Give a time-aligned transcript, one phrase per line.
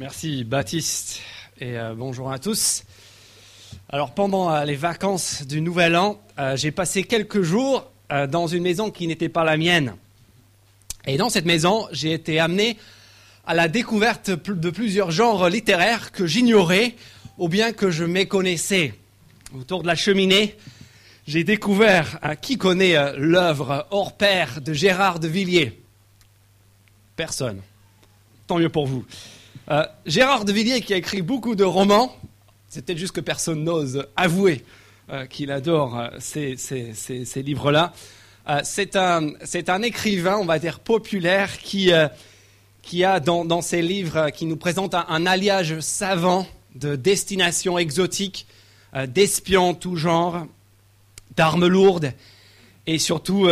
[0.00, 1.20] Merci Baptiste
[1.60, 2.82] et euh, bonjour à tous.
[3.88, 7.88] Alors pendant euh, les vacances du Nouvel An, euh, j'ai passé quelques jours
[8.28, 9.94] dans une maison qui n'était pas la mienne.
[11.06, 12.76] Et dans cette maison, j'ai été amené
[13.46, 16.96] à la découverte de plusieurs genres littéraires que j'ignorais
[17.38, 18.94] ou bien que je méconnaissais.
[19.56, 20.56] Autour de la cheminée,
[21.26, 25.80] j'ai découvert qui connaît l'œuvre hors pair de Gérard de Villiers.
[27.16, 27.62] Personne.
[28.46, 29.04] Tant mieux pour vous.
[29.70, 32.14] Euh, Gérard de Villiers, qui a écrit beaucoup de romans,
[32.68, 34.62] c'est peut-être juste que personne n'ose avouer
[35.10, 37.94] euh, qu'il adore euh, ces, livres-là.
[38.62, 44.94] c'est un, écrivain, on va dire, populaire qui, a dans, ses livres, qui nous présente
[44.94, 48.46] un, alliage savant de destinations exotiques,
[49.08, 50.46] d'espions tout genre,
[51.36, 52.12] d'armes lourdes
[52.86, 53.48] et surtout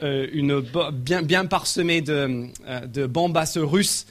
[0.00, 0.60] une
[0.92, 2.46] bien, bien parsemée de,
[2.86, 4.06] de bombasses russes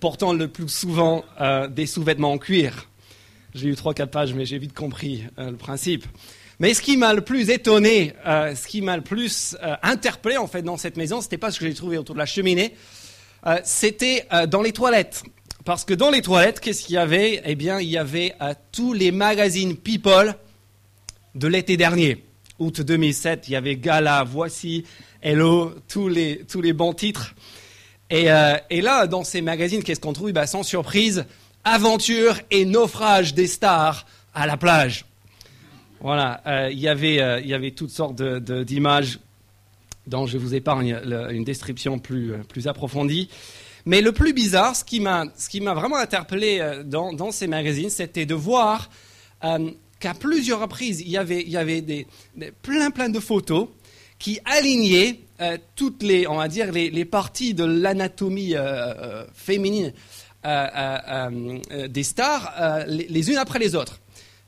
[0.00, 2.88] portant le plus souvent euh, des sous-vêtements en cuir.
[3.54, 6.06] J'ai eu trois, quatre pages, mais j'ai vite compris euh, le principe.
[6.60, 10.60] Mais ce qui m'a le plus étonné, ce qui m'a le plus interpellé en fait
[10.60, 12.74] dans cette maison, c'était pas ce que j'ai trouvé autour de la cheminée,
[13.64, 15.22] c'était dans les toilettes.
[15.64, 17.40] Parce que dans les toilettes, qu'est-ce qu'il y avait?
[17.46, 18.34] Eh bien, il y avait
[18.72, 20.34] tous les magazines People
[21.34, 22.26] de l'été dernier.
[22.58, 24.84] Août 2007, il y avait Gala, Voici,
[25.22, 27.34] Hello, tous les, tous les bons titres.
[28.12, 30.32] Euh, et, là, dans ces magazines, qu'est-ce qu'on trouve?
[30.32, 31.24] Bah, Sans surprise,
[31.64, 35.04] aventure et naufrage des stars à la plage.
[36.00, 36.78] Voilà, euh, euh, il
[37.48, 39.18] y avait toutes sortes d'images
[40.06, 40.98] dont je vous épargne
[41.30, 43.28] une description plus, approfondie.
[43.86, 45.24] Mais le plus bizarre, ce qui m'a
[45.74, 48.90] vraiment interpellé dans, ces magazines, c'était de voir
[49.40, 52.06] qu'à plusieurs reprises, il y avait, y avait des,
[52.62, 53.68] plein plein de photos
[54.20, 59.92] qui alignaient euh, toutes les, on va dire, les, parties de l'anatomie euh, euh, féminine
[61.88, 64.00] des stars, les, unes après les autres.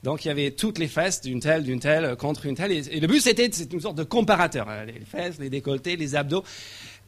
[0.03, 2.73] Donc il y avait toutes les fesses d'une telle, d'une telle, contre une telle.
[2.73, 4.69] Et, le but, c'était une sorte de comparateur.
[4.87, 6.45] Les fesses, les décolletés, les abdos.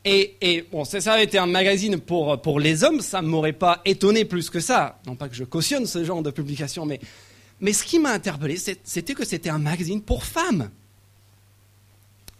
[0.04, 3.54] Et, bon, ça, ça avait été un magazine pour, pour les hommes, ça ne m'aurait
[3.54, 5.00] pas étonné plus que ça.
[5.06, 7.00] Non pas que je cautionne ce genre de publication, mais,
[7.60, 10.70] mais ce qui m'a interpellé, c'était que c'était un magazine pour femmes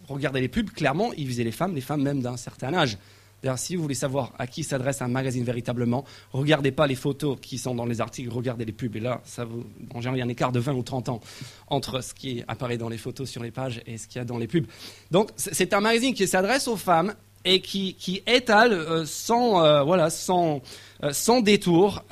[0.09, 2.99] regardez les pubs, clairement, ils visaient les femmes, les femmes même d'un certain âge.
[3.43, 7.37] D'ailleurs, si vous voulez savoir à qui s'adresse un magazine véritablement, regardez pas les photos
[7.43, 8.97] qui sont dans les articles, regardez les pubs.
[8.97, 11.21] Et là, ça vous, en il y a un écart de 20 ou 30 ans
[11.69, 14.25] entre ce qui apparaît dans les photos sur les pages et ce qu'il y a
[14.25, 14.65] dans les pubs.
[15.11, 20.09] Donc, c'est un magazine qui s'adresse aux femmes et qui, étale euh, sans, euh, voilà,
[20.09, 20.63] sans,
[21.03, 22.03] euh, sans détour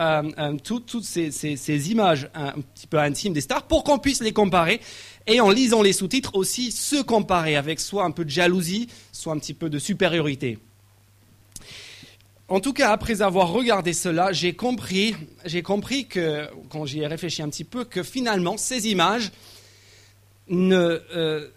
[0.63, 4.81] toutes ces, ces, images un petit peu intimes des stars pour qu'on puisse les comparer
[5.27, 9.33] et en lisant les sous-titres aussi se comparer avec soit un peu de jalousie, soit
[9.33, 10.59] un petit peu de supériorité.
[12.49, 15.15] En tout cas, après avoir regardé cela, j'ai compris,
[16.07, 19.31] que, quand j'y ai réfléchi un petit peu, que finalement, ces images
[20.51, 21.49] euh, euh,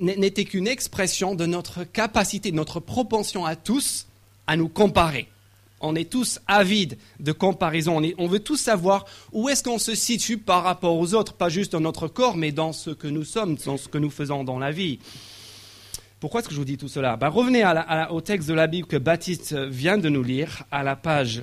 [0.00, 4.06] n'étaient qu'une expression de notre capacité, de notre propension à tous
[4.48, 5.28] à nous comparer
[5.82, 8.00] on est tous avides de comparaison.
[8.18, 11.72] On, veut tous savoir où est-ce qu'on se situe par rapport aux autres, pas juste
[11.72, 14.58] dans notre corps, mais dans ce que nous sommes, dans ce que nous faisons dans
[14.58, 14.98] la vie.
[16.20, 17.16] Pourquoi est-ce que je vous dis tout cela?
[17.16, 17.64] Ben, Revenez
[18.10, 21.42] au texte de la Bible que Baptiste vient de nous lire, à la page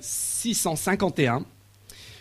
[0.00, 1.40] 651, euh,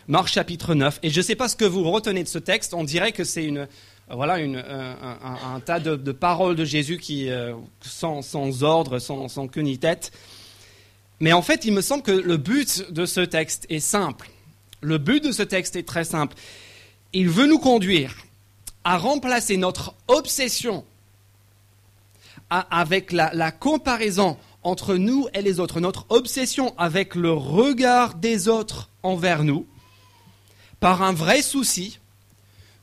[0.08, 1.00] Marc chapitre 9.
[1.04, 3.26] Et je ne sais pas ce que vous retenez de ce texte, on dirait que
[3.26, 3.68] c'est une,
[4.12, 9.78] voilà un, tas de, paroles de Jésus qui, euh, sans, ordre, sans, sans, queue ni
[9.78, 10.12] tête.
[11.20, 14.30] Mais en fait, il me semble que le but de ce texte est simple.
[14.82, 16.36] Le but de ce texte est très simple.
[17.14, 18.16] Il veut nous conduire
[18.84, 20.86] à remplacer notre obsession
[22.50, 28.90] avec la comparaison entre nous et les autres, notre obsession avec le regard des autres
[29.04, 29.66] envers nous,
[30.80, 32.00] par un vrai souci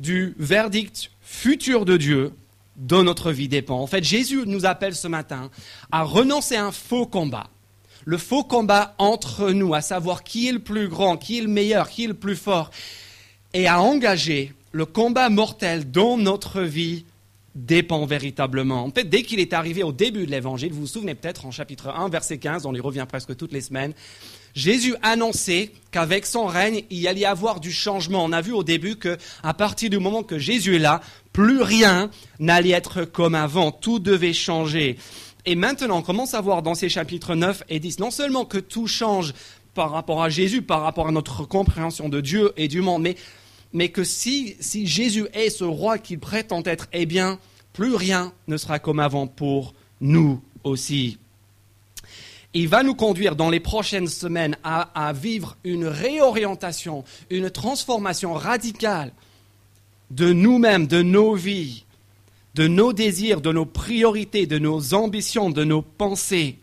[0.00, 2.32] du verdict futur de Dieu
[2.76, 3.81] dont notre vie dépend.
[3.81, 5.50] En fait, Jésus nous appelle ce matin
[5.91, 7.50] à renoncer à un faux combat.
[8.04, 11.49] Le faux combat entre nous, à savoir qui est le plus grand, qui est le
[11.49, 12.70] meilleur, qui est le plus fort,
[13.52, 17.05] et à engager le combat mortel dont notre vie
[17.56, 18.84] dépend véritablement.
[18.84, 21.50] En fait, dès qu'il est arrivé au début de l'évangile, vous vous souvenez peut-être en
[21.50, 23.94] chapitre 1, verset 15, on y revient presque toutes les semaines,
[24.56, 28.25] Jésus annonçait qu'avec son règne, il allait y avoir du changement.
[28.25, 31.03] On a vu au début que, à partir du moment que Jésus est là,
[31.35, 32.11] plus rien
[32.41, 33.70] n'allait être comme avant.
[33.70, 34.97] Tout devait changer.
[35.44, 38.56] Et maintenant, on commence à voir dans ces chapitres 9 et 10, non seulement que
[38.56, 39.35] tout change
[39.75, 43.17] par rapport à Jésus, par rapport à notre compréhension de Dieu et du monde, mais,
[43.75, 47.38] mais que si, si Jésus est ce roi qu'il prétend être, eh bien,
[47.75, 51.19] plus rien ne sera comme avant pour nous aussi.
[52.54, 59.12] Il va nous conduire dans les prochaines semaines à, vivre une réorientation, une transformation radicale
[60.10, 61.84] de nous-mêmes, de nos vies,
[62.54, 66.58] de nos désirs, de nos priorités, de nos ambitions, de nos pensées.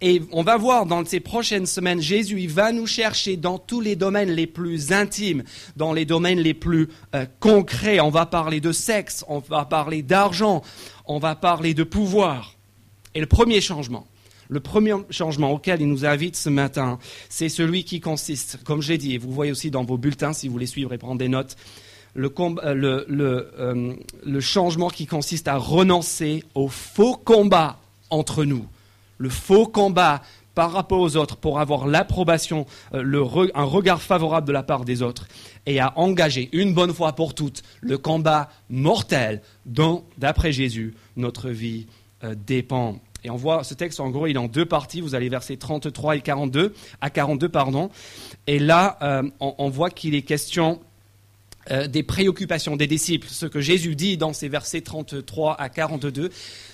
[0.00, 3.80] Et on va voir dans ces prochaines semaines, Jésus, il va nous chercher dans tous
[3.80, 5.44] les domaines les plus intimes,
[5.76, 8.00] dans les domaines les plus euh, concrets.
[8.00, 10.62] On va parler de sexe, on va parler d'argent,
[11.06, 12.56] on va parler de pouvoir.
[13.14, 14.06] Et le premier changement,
[14.52, 16.98] le premier changement auquel il nous invite ce matin,
[17.30, 20.46] c'est celui qui consiste, comme j'ai dit, et vous voyez aussi dans vos bulletins si
[20.46, 21.56] vous voulez suivre et prendre des notes,
[22.14, 23.94] le, euh, euh,
[24.26, 28.66] le, changement qui consiste à renoncer au faux combat entre nous,
[29.16, 30.20] le faux combat
[30.54, 35.00] par rapport aux autres pour avoir l'approbation, euh, un regard favorable de la part des
[35.00, 35.28] autres,
[35.64, 41.48] et à engager une bonne fois pour toutes le combat mortel dont, d'après Jésus, notre
[41.48, 41.86] vie
[42.46, 43.00] dépend.
[43.24, 45.00] Et on voit ce texte, en gros, il est en deux parties.
[45.00, 47.90] Vous allez verser 33 et 42, à 42, pardon.
[48.46, 50.80] Et là, euh, on, voit qu'il est question
[51.70, 53.28] euh, des préoccupations des disciples.
[53.30, 56.30] Ce que Jésus dit dans ces versets 33 à 42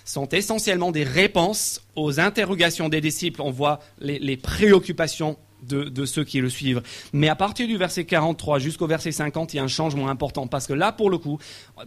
[0.07, 3.43] sont essentiellement des réponses aux interrogations des disciples.
[3.43, 6.81] On voit les, préoccupations de, de, ceux qui le suivent.
[7.13, 10.47] Mais à partir du verset 43 jusqu'au verset 50, il y a un changement important
[10.47, 11.39] parce que là, pour le coup,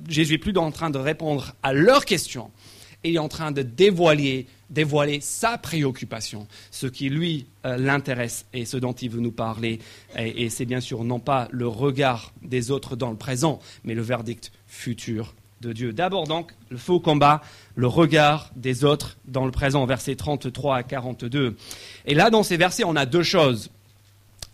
[0.07, 2.51] Jésus est plus en train de répondre à leurs questions,
[3.03, 8.65] il est en train de dévoiler, dévoiler sa préoccupation, ce qui lui euh, l'intéresse et
[8.65, 9.79] ce dont il veut nous parler.
[10.17, 14.01] Et, c'est bien sûr non pas le regard des autres dans le présent, mais le
[14.01, 15.93] verdict futur de Dieu.
[15.93, 17.41] D'abord donc, le faux combat,
[17.75, 21.55] le regard des autres dans le présent, versets 33 à 42.
[22.05, 23.69] Et là, dans ces versets, on a deux choses.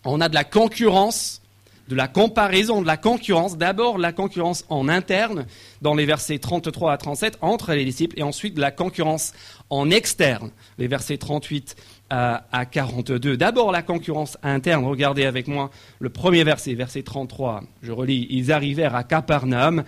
[0.03, 1.41] On a de la concurrence
[1.87, 3.57] de la comparaison, de la concurrence.
[3.57, 5.45] D'abord, la concurrence en interne,
[5.81, 9.33] dans les versets 33 à 37, entre les disciples, et ensuite de la concurrence
[9.69, 11.75] en externe, les versets 38
[12.09, 13.35] à 42.
[13.35, 14.85] D'abord, la concurrence interne.
[14.85, 17.63] Regardez avec moi le premier verset, verset 33.
[17.83, 18.27] Je relis.
[18.29, 19.83] Ils arrivèrent à Capernaum.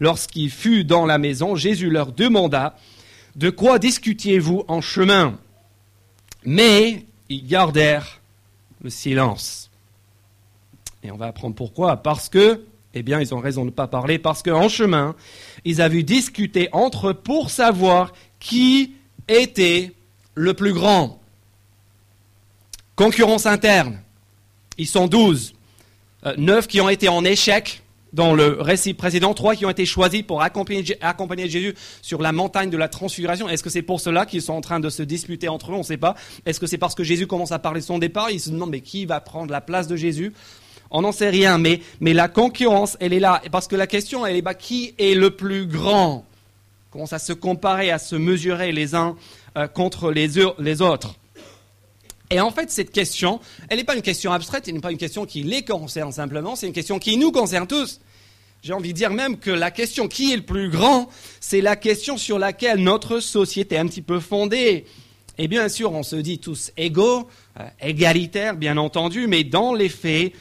[0.00, 2.76] Lorsqu'il fut dans la maison, Jésus leur demanda
[3.36, 5.38] De quoi discutiez-vous en chemin?
[6.44, 8.20] Mais ils gardèrent
[8.82, 9.67] le silence.
[11.02, 11.98] Et on va apprendre pourquoi.
[11.98, 12.64] Parce que,
[12.94, 15.14] eh bien, ils ont raison de ne pas parler, parce qu'en chemin,
[15.64, 18.94] ils avaient discuté entre eux pour savoir qui
[19.28, 19.92] était
[20.34, 21.20] le plus grand.
[22.96, 24.00] Concurrence interne.
[24.76, 25.54] Ils sont douze.
[26.26, 29.84] Euh, neuf qui ont été en échec dans le récit précédent, trois qui ont été
[29.84, 33.48] choisis pour accompagner, Jésus sur la montagne de la transfiguration.
[33.48, 35.74] Est-ce que c'est pour cela qu'ils sont en train de se disputer entre eux?
[35.74, 36.14] On ne sait pas.
[36.46, 38.30] Est-ce que c'est parce que Jésus commence à parler de son départ?
[38.30, 40.32] Ils se demandent mais qui va prendre la place de Jésus?
[40.90, 43.42] On n'en sait rien, mais, la concurrence, elle est là.
[43.52, 46.24] Parce que la question, elle est bah, qui est le plus grand?
[46.90, 49.16] Commence à se comparer, à se mesurer les uns
[49.56, 51.14] euh, contre les, les autres?
[52.30, 54.98] Et en fait, cette question, elle n'est pas une question abstraite, elle n'est pas une
[54.98, 58.00] question qui les concerne simplement, c'est une question qui nous concerne tous.
[58.62, 61.08] J'ai envie de dire même que la question qui est le plus grand,
[61.40, 64.84] c'est la question sur laquelle notre société est un petit peu fondée.
[65.38, 67.28] Et bien sûr, on se dit tous égaux,
[67.60, 70.32] euh, égalitaires, bien entendu, mais dans les faits,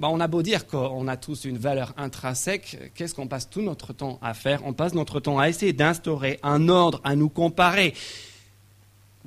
[0.00, 3.60] bah, on a beau dire qu'on a tous une valeur intrinsèque, qu'est-ce qu'on passe tout
[3.60, 4.64] notre temps à faire?
[4.64, 7.92] On passe notre temps à essayer d'instaurer un ordre, à nous comparer.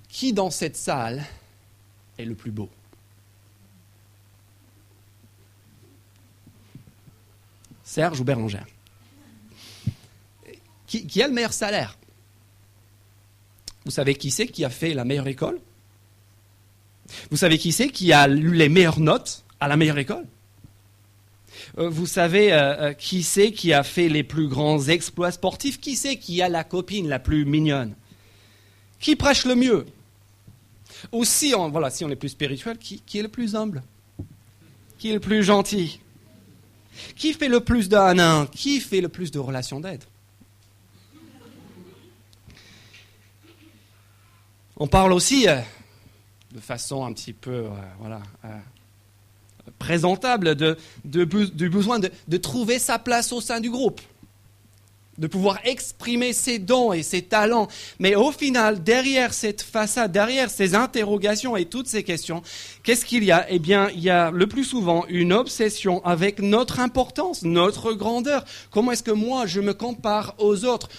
[0.10, 1.24] Qui dans cette salle
[2.18, 2.72] est le plus beau?
[7.84, 8.65] Serge ou Bérangère?
[10.88, 11.98] Qui, a le meilleur salaire?
[13.86, 15.60] Vous savez qui c'est qui a fait la meilleure école?
[17.30, 20.25] Vous savez qui c'est qui a eu les meilleures notes à la meilleure école?
[21.75, 25.80] Vous savez euh, euh, qui c'est qui a fait les plus grands exploits sportifs?
[25.80, 27.96] Qui c'est qui a la copine la plus mignonne?
[29.00, 29.86] Qui prêche le mieux?
[31.12, 33.84] Ou si on, voilà, si on est plus spirituel, qui, est le plus humble?
[35.00, 36.00] Qui est le plus gentil?
[37.15, 40.03] Qui fait le plus d'un Qui fait le plus de relations d'aide?
[44.77, 45.46] On parle aussi
[46.51, 47.68] de façon un petit peu
[48.00, 48.22] voilà,
[49.79, 54.01] présentable de, du besoin de, trouver sa place au sein du groupe,
[55.17, 57.67] de pouvoir exprimer ses dons et ses talents.
[58.00, 62.41] Mais au final, derrière cette façade, derrière ces interrogations et toutes ces questions,
[62.84, 63.46] qu'est-ce qu'il y a?
[63.50, 68.43] Eh bien, il y a le plus souvent une obsession avec notre importance, notre grandeur.
[68.72, 70.89] Comment est-ce que moi, je me compare aux autres?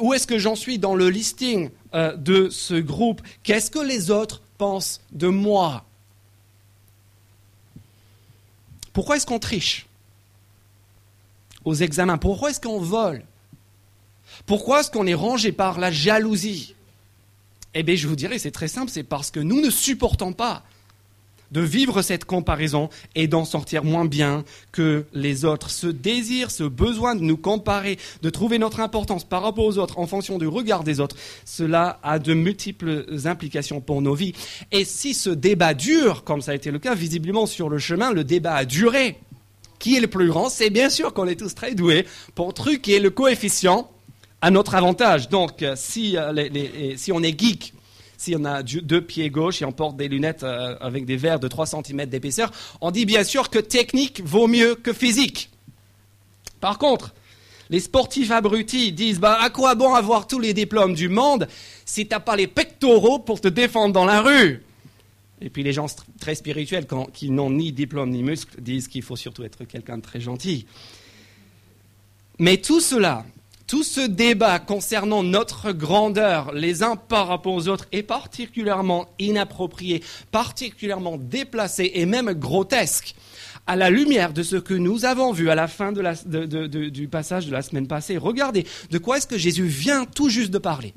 [0.00, 3.22] Où est-ce que j'en suis dans le listing euh, de ce groupe?
[3.44, 5.84] Qu'est-ce que les autres pensent de moi?
[8.94, 9.86] Pourquoi est-ce qu'on triche
[11.64, 12.16] aux examens?
[12.16, 13.22] Pourquoi est-ce qu'on vole?
[14.46, 16.74] Pourquoi est-ce qu'on est rangé par la jalousie?
[17.74, 20.62] Eh bien, je vous dirais, c'est très simple, c'est parce que nous ne supportons pas
[21.50, 25.70] de vivre cette comparaison et d'en sortir moins bien que les autres.
[25.70, 29.98] Ce désir, ce besoin de nous comparer, de trouver notre importance par rapport aux autres
[29.98, 34.34] en fonction du regard des autres, cela a de multiples implications pour nos vies.
[34.72, 38.12] Et si ce débat dure, comme ça a été le cas visiblement sur le chemin,
[38.12, 39.18] le débat a duré.
[39.78, 40.48] Qui est le plus grand?
[40.48, 43.90] C'est bien sûr qu'on est tous très doués pour truquer le coefficient
[44.40, 45.28] à notre avantage.
[45.28, 46.32] Donc, si, euh,
[46.96, 47.73] si on est geek,
[48.16, 51.40] si on a deux pieds gauche et on porte des lunettes euh, avec des verres
[51.40, 55.50] de 3 cm d'épaisseur, on dit bien sûr que technique vaut mieux que physique.
[56.60, 57.14] Par contre,
[57.70, 61.48] les sportifs abrutis disent bah, à quoi bon avoir tous les diplômes du monde
[61.84, 64.62] si tu n'as pas les pectoraux pour te défendre dans la rue?
[65.40, 65.86] Et puis les gens
[66.20, 70.02] très spirituels qui n'ont ni diplôme ni muscle disent qu'il faut surtout être quelqu'un de
[70.02, 70.66] très gentil.
[72.38, 73.24] Mais tout cela,
[73.66, 80.02] tout ce débat concernant notre grandeur les uns par rapport aux autres est particulièrement inapproprié,
[80.30, 83.14] particulièrement déplacé et même grotesque
[83.66, 87.52] à la lumière de ce que nous avons vu à la fin du passage de
[87.52, 88.18] la semaine passée.
[88.18, 90.92] Regardez, de quoi est-ce que Jésus vient tout juste de parler?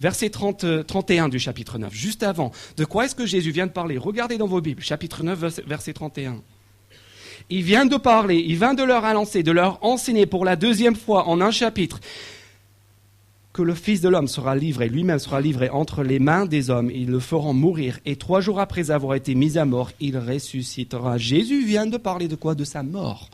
[0.00, 2.50] Verset 30, 31 du chapitre 9, juste avant.
[2.76, 3.96] De quoi est-ce que Jésus vient de parler?
[3.96, 6.42] Regardez dans vos Bibles, chapitre 9, verset 31.
[7.50, 10.96] Il vient de parler, il vient de leur annoncer, de leur enseigner pour la deuxième
[10.96, 12.00] fois en un chapitre
[13.52, 16.90] que le Fils de l'homme sera livré, lui-même sera livré entre les mains des hommes,
[16.90, 21.18] ils le feront mourir, et trois jours après avoir été mis à mort, il ressuscitera.
[21.18, 22.56] Jésus vient de parler de quoi?
[22.56, 23.30] De sa mort,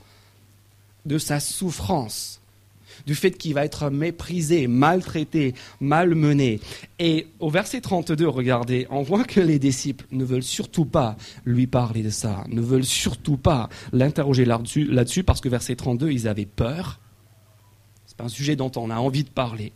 [1.06, 2.39] de sa souffrance
[3.07, 6.61] du fait qu'il va être méprisé, maltraité, malmené.
[6.99, 11.66] Et au verset 32, regardez, on voit que les disciples ne veulent surtout pas lui
[11.66, 16.47] parler de ça, ne veulent surtout pas l'interroger là-dessus, parce que verset 32, ils avaient
[16.47, 17.00] peur.
[18.07, 19.73] Ce n'est pas un sujet dont on a envie de parler.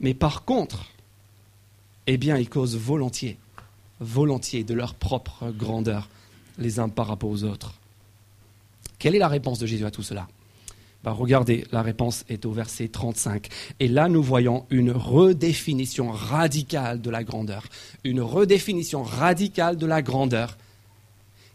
[0.00, 0.86] Mais par contre,
[2.06, 3.38] eh bien, ils causent volontiers,
[4.00, 6.08] volontiers de leur propre grandeur
[6.58, 7.74] les uns par rapport aux autres.
[8.98, 10.28] Quelle est la réponse de Jésus à tout cela?
[11.02, 13.48] Bah, regardez, la réponse est au verset 35.
[13.80, 17.64] Et là, nous voyons une redéfinition radicale de la grandeur.
[18.04, 20.56] Une redéfinition radicale de la grandeur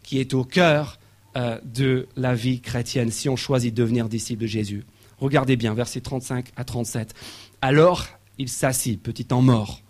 [0.04, 1.00] qui est au cœur
[1.38, 4.84] euh, de la vie chrétienne si on choisit de devenir disciple de Jésus.
[5.20, 7.14] Regardez bien, verset 35 à 37.
[7.62, 8.06] Alors,
[8.38, 9.82] il s'assit, petit en mort.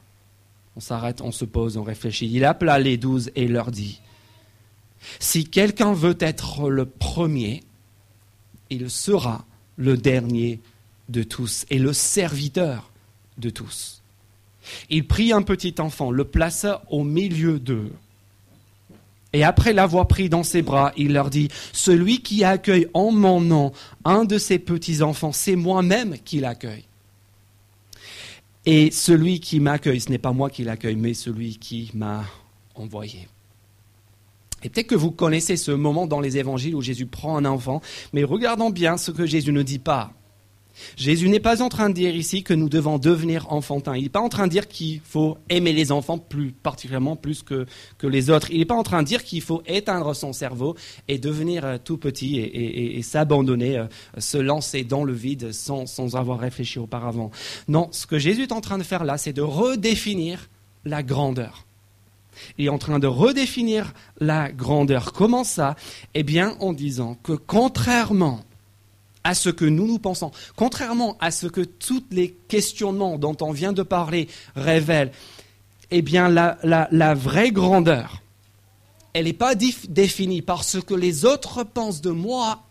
[0.75, 2.29] On s'arrête, on se pose, on réfléchit.
[2.31, 4.01] Il appela les douze et leur dit,
[5.19, 7.63] Si quelqu'un veut être le premier,
[8.69, 9.45] il sera
[9.77, 10.59] le dernier
[11.09, 12.89] de tous et le serviteur
[13.37, 14.01] de tous.
[14.89, 17.91] Il prit un petit enfant, le plaça au milieu d'eux.
[19.33, 23.41] Et après l'avoir pris dans ses bras, il leur dit, Celui qui accueille en mon
[23.41, 23.71] nom
[24.03, 26.85] un de ces petits-enfants, c'est moi-même qui l'accueille.
[28.65, 32.25] Et celui qui m'accueille, ce n'est pas moi qui l'accueille, mais celui qui m'a
[32.75, 33.27] envoyé.
[34.63, 37.81] Et peut-être que vous connaissez ce moment dans les évangiles où Jésus prend un enfant,
[38.13, 40.13] mais regardons bien ce que Jésus ne dit pas.
[40.95, 43.95] Jésus n'est pas en train de dire ici que nous devons devenir enfantins.
[43.95, 47.43] Il n'est pas en train de dire qu'il faut aimer les enfants plus particulièrement plus
[47.43, 47.65] que,
[48.03, 48.51] les autres.
[48.51, 50.75] Il n'est pas en train de dire qu'il faut éteindre son cerveau
[51.07, 53.85] et devenir euh, tout petit et, s'abandonner, euh,
[54.17, 57.31] se lancer dans le vide sans, sans avoir réfléchi auparavant.
[57.67, 60.49] Non, ce que Jésus est en train de faire là, c'est de redéfinir
[60.85, 61.66] la grandeur.
[62.57, 65.13] Il est en train de redéfinir la grandeur.
[65.13, 65.75] Comment ça
[66.13, 68.41] Eh bien, en disant que contrairement
[69.23, 73.51] à ce que nous nous pensons, contrairement à ce que tous les questionnements dont on
[73.51, 75.11] vient de parler révèlent,
[75.91, 78.21] eh bien, la, vraie grandeur,
[79.13, 82.63] elle n'est pas définie par ce que les autres pensent de moi,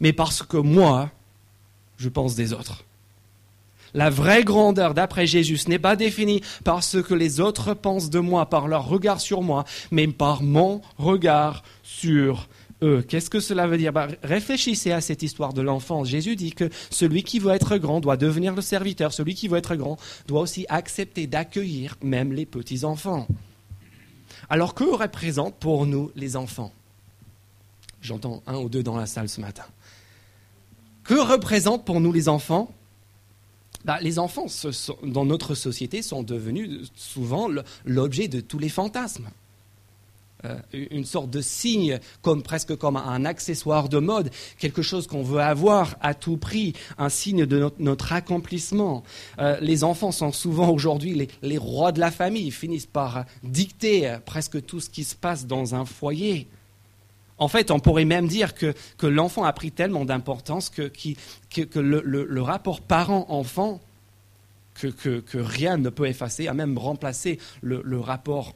[0.00, 1.10] mais parce que moi,
[1.96, 2.84] je pense des autres.
[3.94, 8.18] La vraie grandeur, d'après Jésus, n'est pas définie par ce que les autres pensent de
[8.18, 12.48] moi, par leur regard sur moi, mais par mon regard sur
[12.82, 13.04] eux.
[13.06, 13.92] Qu'est-ce que cela veut dire?
[13.92, 16.08] Bah, Réfléchissez à cette histoire de l'enfance.
[16.08, 19.12] Jésus dit que celui qui veut être grand doit devenir le serviteur.
[19.12, 19.96] Celui qui veut être grand
[20.26, 23.28] doit aussi accepter d'accueillir même les petits-enfants.
[24.50, 26.72] Alors que représentent pour nous les enfants?
[28.02, 29.64] J'entends un ou deux dans la salle ce matin.
[31.04, 32.70] Que représentent pour nous les enfants?
[33.84, 34.46] Bah, les enfants
[35.02, 37.48] dans notre société sont devenus souvent
[37.84, 39.28] l'objet de tous les fantasmes.
[40.44, 45.22] Euh, une sorte de signe, comme presque comme un accessoire de mode, quelque chose qu'on
[45.22, 49.04] veut avoir à tout prix, un signe de notre, accomplissement.
[49.38, 54.18] Euh, les enfants sont souvent aujourd'hui les, rois de la famille, finissent par dicter euh,
[54.18, 56.46] presque tout ce qui se passe dans un foyer.
[57.38, 60.90] En fait, on pourrait même dire que, l'enfant a pris tellement d'importance que,
[61.80, 63.80] le, rapport parent-enfant
[64.74, 68.54] que, rien ne peut effacer, à même remplacer le, rapport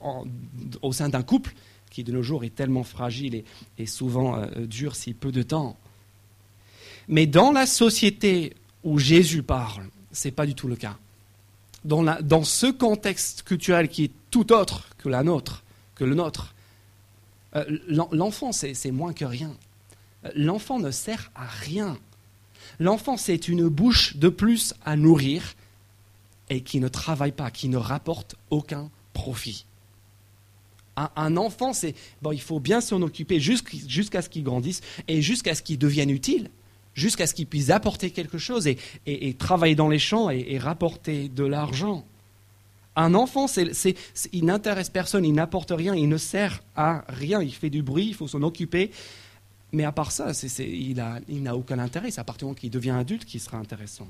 [0.83, 1.55] au sein d'un couple
[1.91, 3.45] qui de nos jours est tellement fragile
[3.79, 5.77] et, souvent euh, dure si peu de temps.
[7.09, 8.53] Mais dans la société
[8.85, 10.99] où Jésus parle, ce n'est pas du tout le cas.
[11.85, 16.55] Dans, dans, ce contexte culturel qui est tout autre que la nôtre, que le nôtre,
[18.13, 19.57] l'enfant c'est moins que rien.
[20.35, 21.99] L'enfant ne sert à rien.
[22.81, 25.55] L'enfant c'est une bouche de plus à nourrir
[26.51, 29.65] et qui ne travaille pas, qui ne rapporte aucun profit.
[31.15, 35.55] Un, enfant, c'est bon, il faut bien s'en occuper jusqu'à ce qu'il grandisse et jusqu'à
[35.55, 36.51] ce qu'il devienne utile,
[36.95, 41.45] jusqu'à ce qu'il puisse apporter quelque chose et, travailler dans les champs et, rapporter de
[41.45, 42.05] l'argent.
[42.99, 43.47] Un enfant,
[44.33, 48.09] il n'intéresse personne, il n'apporte rien, il ne sert à rien, il fait du bruit,
[48.09, 48.91] il faut s'en occuper.
[49.71, 52.11] Mais à part ça, il n'a aucun intérêt.
[52.11, 54.09] C'est à partir du moment qu'il devient adulte qu'il sera intéressant.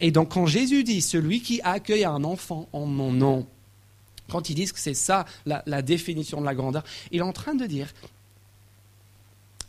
[0.00, 3.46] Et donc quand Jésus dit, celui qui accueille un enfant en mon nom,
[4.30, 7.54] quand ils disent que c'est ça la, définition de la grandeur, il est en train
[7.54, 7.92] de dire,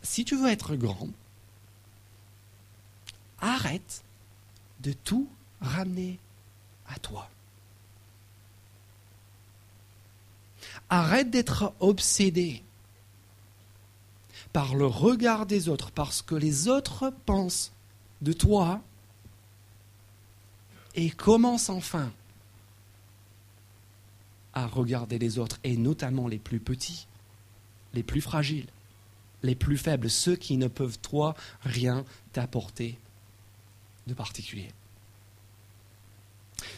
[0.02, 1.10] si tu veux être grand,
[3.38, 4.02] arrête
[4.80, 5.28] de tout
[5.60, 6.18] ramener
[6.88, 7.28] à toi.
[10.88, 12.62] Arrête d'être obsédé
[14.52, 17.72] par le regard des autres, parce que les autres pensent
[18.22, 18.80] de toi,
[20.94, 22.10] et commence enfin
[24.54, 27.06] à regarder les autres, et notamment les plus petits,
[27.92, 28.68] les plus fragiles,
[29.42, 32.98] les plus faibles, ceux qui ne peuvent, toi, rien t'apporter
[34.06, 34.70] de particulier.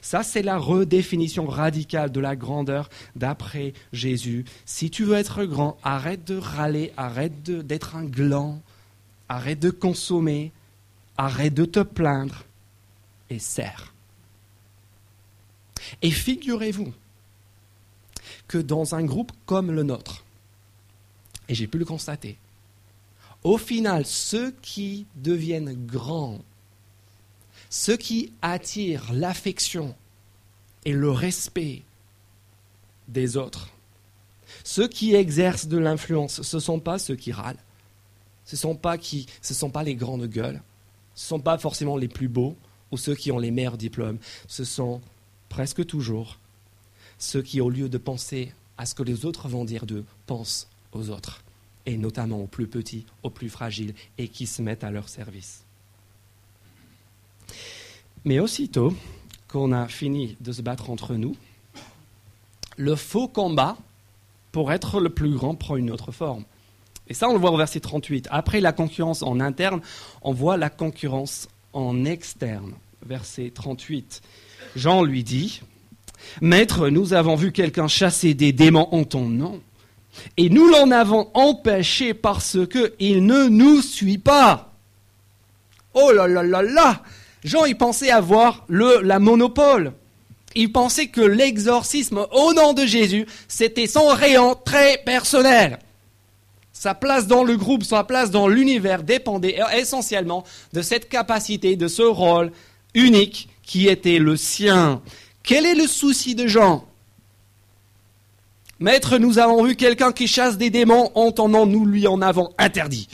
[0.02, 4.44] Ça, c'est la redéfinition radicale de la grandeur d'après Jésus.
[4.64, 8.60] Si tu veux être grand, arrête de râler, arrête d'être un gland,
[9.28, 10.52] arrête de consommer,
[11.16, 12.44] arrête de te plaindre
[13.30, 13.92] et sers.
[16.02, 16.92] Et figurez-vous
[18.46, 20.24] que dans un groupe comme le nôtre,
[21.48, 22.38] et j'ai pu le constater,
[23.44, 26.40] au final, ceux qui deviennent grands,
[27.70, 29.94] ceux qui attirent l'affection
[30.84, 31.82] et le respect
[33.08, 33.68] des autres,
[34.64, 37.62] ceux qui exercent de l'influence, ce ne sont pas ceux qui râlent,
[38.44, 38.96] ce ne sont, pas
[39.42, 40.62] sont pas les grandes gueules,
[41.14, 42.56] ce ne sont pas forcément les plus beaux
[42.90, 45.00] ou ceux qui ont les meilleurs diplômes, ce sont
[45.48, 46.38] presque toujours
[47.18, 50.68] ceux qui, au lieu de penser à ce que les autres vont dire d'eux, pensent
[50.92, 51.42] aux autres,
[51.84, 55.64] et notamment aux plus petits, aux plus fragiles, et qui se mettent à leur service.
[58.24, 58.92] Mais aussitôt
[59.48, 61.36] qu'on a fini de se battre entre nous,
[62.76, 63.76] le faux combat,
[64.52, 66.44] pour être le plus grand, prend une autre forme.
[67.08, 68.28] Et ça, on le voit au verset 38.
[68.30, 69.80] Après la concurrence en interne,
[70.22, 72.72] on voit la concurrence en externe.
[73.06, 74.22] Verset 38.
[74.76, 75.62] Jean lui dit,
[76.40, 79.60] Maître, nous avons vu quelqu'un chasser des démons en ton nom,
[80.36, 84.72] et nous l'en avons empêché parce qu'il ne nous suit pas.
[85.94, 87.02] Oh là là là là
[87.48, 89.92] Jean, il pensait avoir le, la monopole.
[90.54, 95.78] Il pensait que l'exorcisme au nom de Jésus, c'était son rayon très personnel.
[96.72, 101.88] Sa place dans le groupe, sa place dans l'univers dépendait essentiellement de cette capacité, de
[101.88, 102.52] ce rôle
[102.94, 105.02] unique qui était le sien.
[105.42, 106.84] Quel est le souci de Jean?
[108.78, 113.08] Maître, nous avons vu quelqu'un qui chasse des démons, entendant nous lui en avons interdit.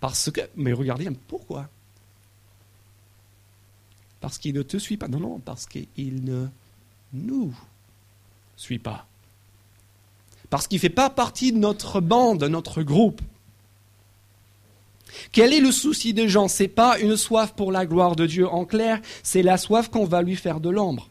[0.00, 1.68] Parce que, mais regardez, pourquoi?
[4.24, 5.06] Parce qu'il ne te suit pas.
[5.06, 6.46] Non, non, parce qu'il ne
[7.12, 7.54] nous
[8.56, 9.06] suit pas.
[10.48, 13.20] Parce qu'il ne fait pas partie de notre bande, de notre groupe.
[15.30, 18.48] Quel est le souci de Jean n'est pas une soif pour la gloire de Dieu
[18.48, 21.10] en clair, c'est la soif qu'on va lui faire de l'ombre.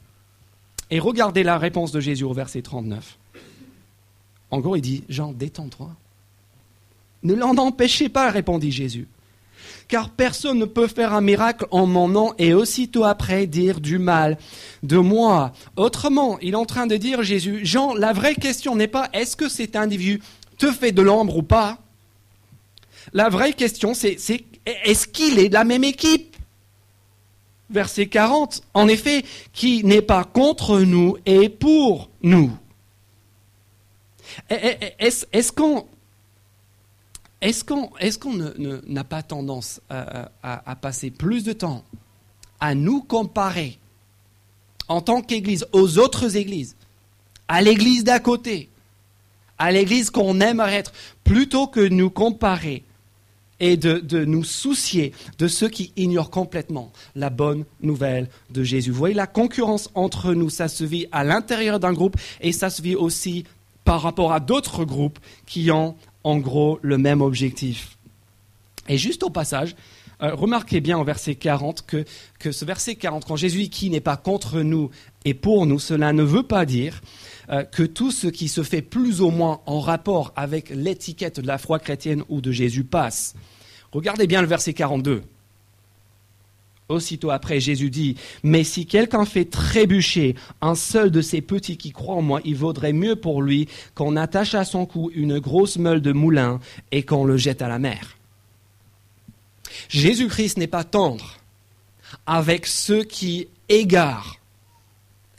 [0.90, 3.20] Et regardez la réponse de Jésus au verset 39.
[4.50, 5.92] En gros, il dit Jean, détends-toi.
[7.22, 9.08] Ne l'en empêchez pas, répondit Jésus.
[9.88, 14.00] Car personne ne peut faire un miracle en mon nom et aussitôt après dire du
[14.00, 14.38] mal
[14.82, 15.52] de moi.
[15.76, 19.36] Autrement, il est en train de dire Jésus, Jean, la vraie question n'est pas est-ce
[19.36, 20.22] que cet individu
[20.58, 21.80] te fait de l'ombre ou pas
[23.12, 24.18] la vraie question, c'est
[24.66, 26.38] est-ce qu'il est de la même équipe?
[27.70, 32.52] Verset 40, en effet, qui n'est pas contre nous et pour nous.
[34.50, 35.86] Est-ce qu'on
[37.44, 37.68] est
[38.20, 38.38] qu'on
[38.88, 41.84] n'a pas tendance à, passer plus de temps
[42.60, 43.78] à nous comparer
[44.88, 46.76] en tant qu'Église aux autres Églises,
[47.48, 48.70] à l'Église d'à côté,
[49.58, 52.84] à l'Église qu'on aimerait être, plutôt que nous comparer
[53.60, 58.92] et de, nous soucier de ceux qui ignorent complètement la bonne nouvelle de Jésus?
[58.92, 62.70] Vous voyez, la concurrence entre nous, ça se vit à l'intérieur d'un groupe et ça
[62.70, 63.46] se vit aussi
[63.86, 67.98] par rapport à d'autres groupes qui ont en gros le même objectif.
[68.88, 69.76] Et juste au passage,
[70.22, 72.06] euh, remarquez bien au verset 40 que,
[72.40, 74.90] que ce verset 40, quand Jésus qui n'est pas contre nous
[75.26, 77.02] et pour nous, cela ne veut pas dire
[77.50, 81.48] euh, que tout ce qui se fait plus ou moins en rapport avec l'étiquette de
[81.48, 83.34] la foi chrétienne ou de Jésus passe.
[83.92, 85.24] Regardez bien le verset 42.
[86.94, 91.92] Aussitôt après, Jésus dit, Mais si quelqu'un fait trébucher un seul de ces petits qui
[91.92, 95.78] croient en moi, il vaudrait mieux pour lui qu'on attache à son cou une grosse
[95.78, 96.60] meule de moulin
[96.92, 98.18] et qu'on le jette à la mer.
[99.90, 101.38] Jésus-Christ n'est pas tendre
[102.28, 104.38] avec ceux qui égarent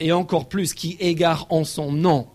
[0.00, 2.26] et encore plus qui égare en son nom,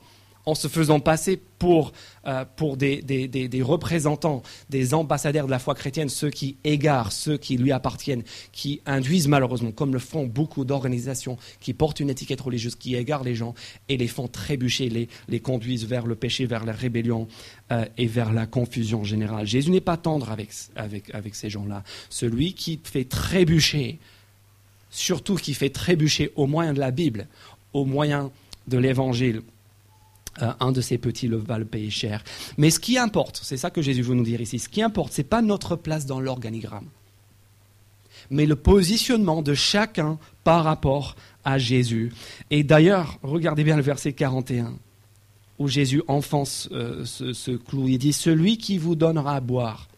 [0.49, 1.91] en se faisant passer pour,
[2.25, 7.37] euh, pour des, des, représentants, des ambassadeurs de la foi chrétienne, ceux qui égarent, ceux
[7.37, 12.41] qui lui appartiennent, qui induisent malheureusement, comme le font beaucoup d'organisations qui portent une étiquette
[12.41, 13.53] religieuse, qui égarent les gens
[13.89, 17.27] et les font trébucher, les, les conduisent vers le péché, vers la rébellion
[17.71, 19.45] euh, et vers la confusion générale.
[19.45, 21.83] Jésus n'est pas tendre avec, avec, avec ces gens-là.
[22.09, 23.99] Celui qui fait trébucher,
[24.89, 27.27] surtout qui fait trébucher au moyen de la Bible,
[27.73, 28.31] au moyen
[28.67, 29.41] de l'évangile.
[30.41, 32.23] Euh, un de ces petits le va le payer cher.
[32.57, 35.13] Mais ce qui importe, c'est ça que Jésus veut nous dire ici, ce qui importe,
[35.13, 36.87] ce n'est pas notre place dans l'organigramme,
[38.29, 42.13] mais le positionnement de chacun par rapport à Jésus.
[42.51, 44.73] Et d'ailleurs, regardez bien le verset 41,
[45.57, 47.87] où Jésus enfonce euh, ce, ce clou.
[47.87, 49.88] Il dit, Celui qui vous donnera à boire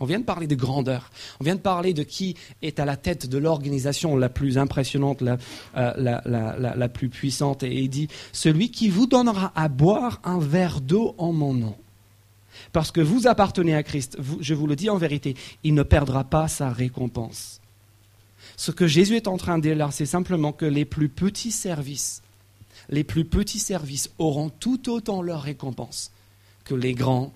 [0.00, 1.10] on vient de parler de grandeur.
[1.40, 5.20] On vient de parler de qui est à la tête de l'organisation la plus impressionnante,
[5.20, 5.36] la,
[5.76, 7.62] euh, plus puissante.
[7.62, 11.76] Et il dit, celui qui vous donnera à boire un verre d'eau en mon nom.
[12.72, 16.24] Parce que vous appartenez à Christ, je vous le dis en vérité, il ne perdra
[16.24, 17.60] pas sa récompense.
[18.56, 21.52] Ce que Jésus est en train de dire là, c'est simplement que les plus petits
[21.52, 22.22] services,
[22.88, 26.10] les plus petits services auront tout autant leur récompense
[26.64, 27.32] que les grands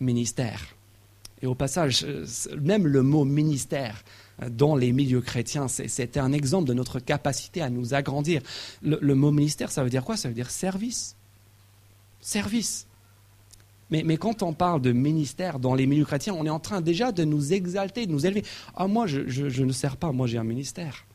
[0.00, 0.74] ministères.
[1.42, 2.26] Et au passage, euh,
[2.60, 4.02] même le mot ministère
[4.42, 8.42] euh, dans les milieux chrétiens, c'était un exemple de notre capacité à nous agrandir.
[8.82, 10.16] Le, mot ministère, ça veut dire quoi?
[10.16, 11.16] Ça veut dire service.
[12.20, 12.86] Service.
[13.90, 17.10] Mais, quand on parle de ministère dans les milieux chrétiens, on est en train déjà
[17.10, 18.44] de nous exalter, de nous élever.
[18.76, 21.06] Ah, moi, je ne sers pas, moi j'ai un ministère.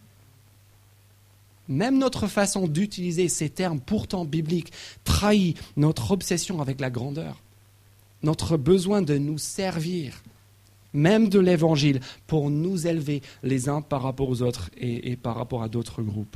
[1.70, 4.74] Même notre façon d'utiliser ces termes pourtant bibliques
[5.06, 7.42] trahit notre obsession avec la grandeur
[8.26, 10.22] notre besoin de nous servir,
[10.94, 15.64] même de l'Évangile, pour nous élever les uns par rapport aux autres et, par rapport
[15.64, 16.36] à d'autres groupes.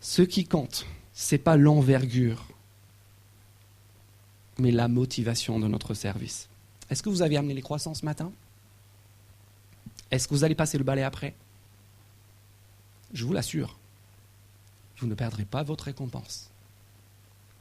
[0.00, 2.46] Ce qui compte, ce n'est pas l'envergure,
[4.58, 6.48] mais la motivation de notre service.
[6.90, 8.30] Est-ce que vous avez amené les croissants ce matin?
[10.10, 11.34] Est-ce que vous allez passer le balai après?
[13.12, 13.78] Je vous l'assure,
[14.98, 16.50] vous ne perdrez pas votre récompense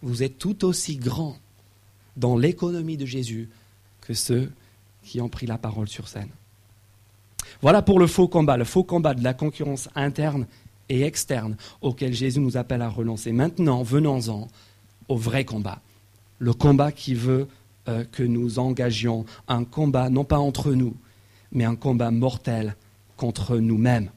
[0.01, 1.37] vous êtes tout aussi grand
[2.15, 3.49] dans l'économie de Jésus
[4.01, 4.51] que ceux
[5.03, 6.29] qui ont pris la parole sur scène.
[7.61, 10.45] Voilà pour le faux combat, le faux combat de la concurrence interne
[10.89, 13.31] et externe auquel Jésus nous appelle à relancer.
[13.31, 14.47] Maintenant, venons-en
[15.07, 15.81] au vrai combat,
[16.39, 17.47] le combat qui veut
[17.87, 20.95] euh, que nous engagions un combat non pas entre nous,
[21.51, 22.75] mais un combat mortel
[23.15, 24.09] contre nous-mêmes.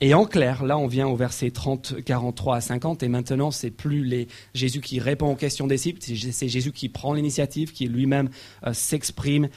[0.00, 3.70] Et en clair, là, on vient au verset 30, 43 à 50, et maintenant, c'est
[3.70, 8.28] plus Jésus qui répond aux questions des disciples, c'est Jésus qui prend l'initiative, qui lui-même
[8.66, 9.48] euh, s'exprime.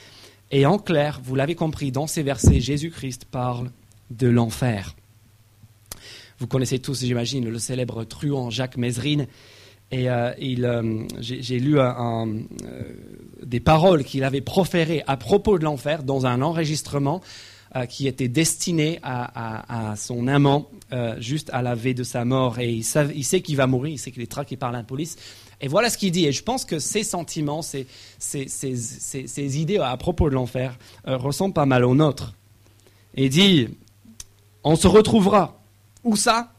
[0.50, 3.70] Et en clair, vous l'avez compris, dans ces versets, Jésus-Christ parle
[4.10, 4.94] de l'enfer.
[6.38, 9.26] Vous connaissez tous, j'imagine, le célèbre truand Jacques Mézrine.
[9.90, 11.78] Et euh, euh, j'ai lu
[13.42, 17.22] des paroles qu'il avait proférées à propos de l'enfer dans un enregistrement
[17.76, 22.58] euh, qui était destiné à, son amant euh, juste à la veille de sa mort.
[22.58, 25.16] Et il, sait qu'il va mourir, il sait qu'il est traqué par la police.
[25.60, 26.26] Et voilà ce qu'il dit.
[26.26, 27.86] Et je pense que ses sentiments, ses,
[29.36, 32.34] idées à propos de l'enfer euh, ressemblent pas mal aux nôtres.
[33.14, 33.68] Et il dit,
[34.64, 35.60] on se retrouvera.
[36.04, 36.52] Où ça?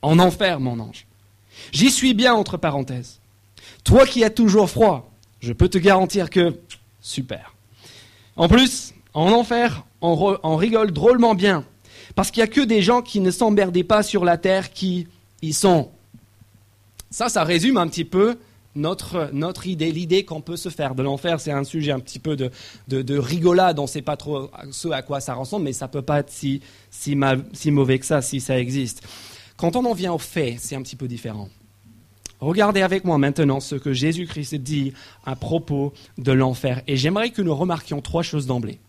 [0.00, 1.06] En enfer, mon ange.
[1.70, 3.20] J'y suis bien, entre parenthèses.
[3.84, 6.58] Toi qui as toujours froid, je peux te garantir que...
[7.00, 7.54] Super.
[8.36, 11.64] En plus, en enfer, on, rigole drôlement bien.
[12.14, 15.06] Parce qu'il n'y a que des gens qui ne s'emmerdaient pas sur la terre qui
[15.42, 15.90] y sont.
[17.10, 18.38] Ça, ça résume un petit peu
[18.74, 21.40] notre, notre idée, l'idée qu'on peut se faire de l'enfer.
[21.40, 22.50] C'est un sujet un petit peu de,
[22.88, 25.92] de, rigolade, on ne sait pas trop ce à quoi ça ressemble, mais ça ne
[25.92, 27.16] peut pas être si, si,
[27.52, 29.02] si mauvais que ça, si ça existe.
[29.56, 31.48] Quand on en vient aux faits, c'est un petit peu différent.
[32.40, 34.92] Regardez avec moi maintenant ce que Jésus-Christ dit
[35.24, 36.82] à propos de l'enfer.
[36.88, 38.80] Et j'aimerais que nous remarquions trois choses d'emblée.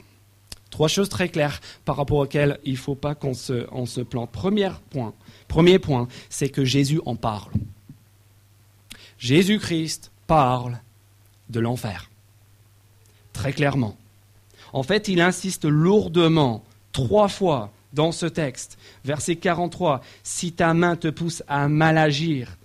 [0.73, 4.31] Trois choses très claires par rapport auxquelles il ne faut pas qu'on se, plante.
[4.31, 5.13] Premier point,
[5.47, 7.51] premier point, c'est que Jésus en parle.
[9.19, 10.79] Jésus-Christ parle
[11.51, 12.09] de l'enfer.
[13.33, 13.95] Très clairement.
[14.73, 18.79] En fait, il insiste lourdement, trois fois dans ce texte.
[19.05, 22.57] Verset 43, si ta main te pousse à mal agir,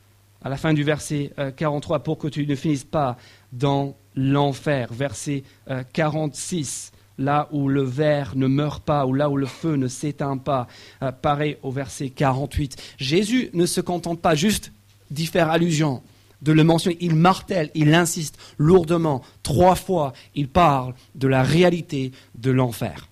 [0.42, 3.18] à la fin du verset 43, euh, pour que tu ne finisses pas
[3.52, 4.88] dans l'enfer.
[4.94, 5.44] Verset
[5.92, 9.88] 46, euh, là où le verre ne meurt pas, ou là où le feu ne
[9.88, 10.68] s'éteint pas.
[11.02, 12.76] Euh, pareil au verset 48.
[12.98, 14.72] Jésus ne se contente pas juste
[15.10, 16.02] d'y faire allusion,
[16.42, 16.96] de le mentionner.
[17.00, 19.22] Il martèle, il insiste lourdement.
[19.42, 23.08] Trois fois, il parle de la réalité de l'enfer.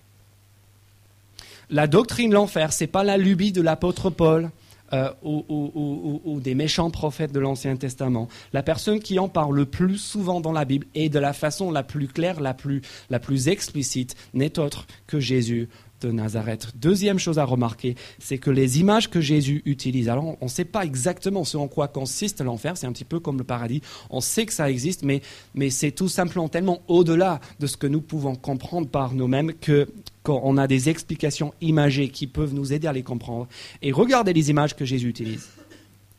[1.69, 4.49] La doctrine de l'enfer, ce n'est pas la lubie de l'apôtre Paul,
[4.93, 8.27] euh, ou, des méchants prophètes de l'Ancien Testament.
[8.53, 11.71] La personne qui en parle le plus souvent dans la Bible et de la façon
[11.71, 15.69] la plus claire, la plus, la plus explicite, n'est autre que Jésus
[16.01, 16.67] de Nazareth.
[16.75, 20.65] Deuxième chose à remarquer, c'est que les images que Jésus utilise, alors on ne sait
[20.65, 24.21] pas exactement ce en quoi consiste l'enfer, c'est un petit peu comme le paradis, on
[24.21, 25.21] sait que ça existe, mais,
[25.55, 29.87] mais c'est tout simplement tellement au-delà de ce que nous pouvons comprendre par nous-mêmes que
[30.29, 33.47] on a des explications imagées qui peuvent nous aider à les comprendre.
[33.81, 35.49] Et regardez les images que Jésus utilise.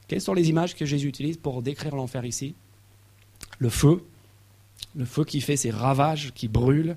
[0.07, 2.55] Quelles sont les images que Jésus utilise pour décrire l'enfer ici?
[3.59, 4.03] Le feu,
[4.97, 6.97] le feu qui fait ses ravages, qui brûle,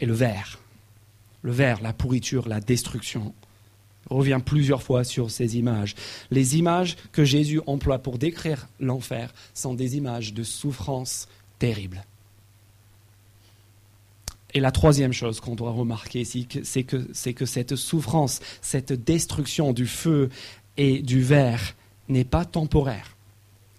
[0.00, 0.58] et le verre.
[1.42, 3.34] Le verre, la pourriture, la destruction.
[4.10, 5.94] Il revient plusieurs fois sur ces images.
[6.30, 12.04] Les images que Jésus emploie pour décrire l'enfer sont des images de souffrance terrible.
[14.56, 19.74] Et la troisième chose qu'on doit remarquer ici, c'est que, que cette souffrance, cette destruction
[19.74, 20.30] du feu
[20.78, 21.76] et du verre
[22.08, 23.18] n'est pas temporaire.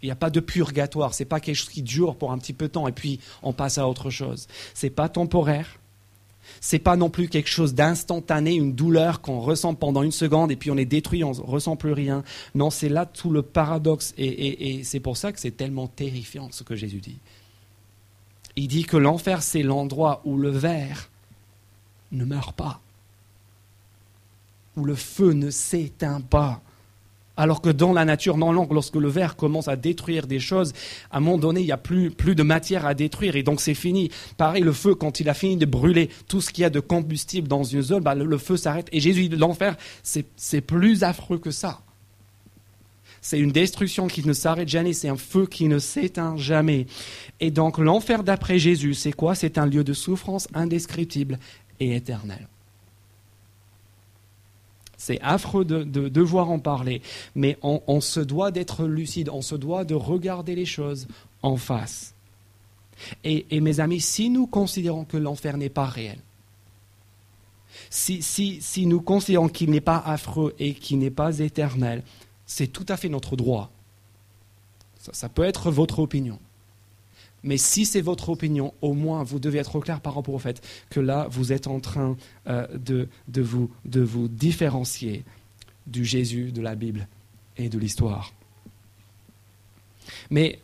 [0.04, 2.38] Il n'y a pas de purgatoire, ce n'est pas quelque chose qui dure pour un
[2.38, 4.48] petit peu de temps et puis on passe à autre chose.
[4.76, 5.80] Ce n'est pas temporaire.
[6.62, 10.52] Ce n'est pas non plus quelque chose d'instantané, une douleur qu'on ressent pendant une seconde
[10.52, 12.24] et puis on est détruit, on ne ressent plus rien.
[12.54, 16.62] Non, c'est là tout le paradoxe et c'est pour ça que c'est tellement terrifiant ce
[16.62, 17.18] que Jésus dit.
[18.58, 21.10] Il dit que l'enfer, c'est l'endroit où le verre
[22.12, 22.82] ne meurt pas,
[24.76, 26.62] où le feu ne s'éteint pas.
[27.39, 30.74] Alors que dans la nature, non, lorsque le verre commence à détruire des choses,
[31.12, 33.62] à un moment donné, il n'y a plus, plus de matière à détruire et donc
[33.62, 34.10] c'est fini.
[34.38, 36.80] Pareil, le feu, quand il a fini de brûler tout ce qu'il y a de
[36.80, 38.88] combustible dans une zone, bah, le, feu s'arrête.
[38.91, 41.82] Et Jésus dit l'enfer, c'est plus affreux que ça.
[43.28, 46.88] C'est une destruction qui ne s'arrête jamais, c'est un feu qui ne s'éteint jamais.
[47.42, 49.36] Et donc l'enfer d'après Jésus, c'est quoi?
[49.36, 51.38] C'est un lieu de souffrance indescriptible
[51.82, 52.48] et éternelle.
[54.96, 57.02] C'est affreux de, devoir en parler,
[57.36, 61.06] mais on, se doit d'être lucide, on se doit de regarder les choses
[61.42, 62.13] en face.
[63.26, 66.20] Et, mes amis, si nous considérons que l'enfer n'est pas réel,
[67.90, 72.04] si, si nous considérons qu'il n'est pas affreux et qu'il n'est pas éternel,
[72.48, 73.72] c'est tout à fait notre droit.
[75.12, 76.40] Ça, peut être votre opinion.
[77.44, 80.40] Mais si c'est votre opinion, au moins vous devez être au clair par rapport au
[80.40, 83.08] fait que là, vous êtes en train euh, de,
[83.42, 85.24] vous, différencier
[85.86, 87.08] du Jésus de la Bible
[87.58, 88.34] et de l'histoire.
[90.30, 90.60] Mais,